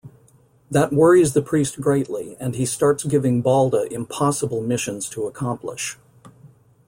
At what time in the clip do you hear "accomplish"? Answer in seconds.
5.27-5.99